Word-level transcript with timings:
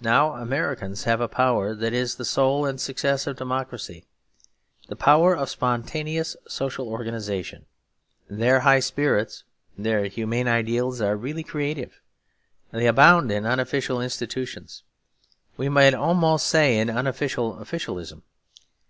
Now 0.00 0.32
Americans 0.32 1.04
have 1.04 1.20
a 1.20 1.28
power 1.28 1.74
that 1.74 1.92
is 1.92 2.14
the 2.16 2.24
soul 2.24 2.64
and 2.64 2.80
success 2.80 3.26
of 3.26 3.36
democracy, 3.36 4.06
the 4.88 4.96
power 4.96 5.36
of 5.36 5.50
spontaneous 5.50 6.36
social 6.46 6.88
organisation. 6.88 7.66
Their 8.30 8.60
high 8.60 8.80
spirits, 8.80 9.44
their 9.76 10.06
humane 10.06 10.48
ideals 10.48 11.02
are 11.02 11.18
really 11.18 11.42
creative, 11.44 12.00
they 12.70 12.86
abound 12.86 13.30
in 13.30 13.44
unofficial 13.44 14.00
institutions; 14.00 14.84
we 15.58 15.68
might 15.68 15.92
almost 15.92 16.46
say 16.46 16.78
in 16.78 16.88
unofficial 16.88 17.58
officialism. 17.60 18.22